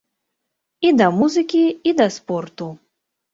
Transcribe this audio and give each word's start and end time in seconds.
І 0.89 0.93
да 1.01 1.07
музыкі, 1.17 1.61
і 1.91 1.93
да 2.01 2.07
спорту. 2.17 2.71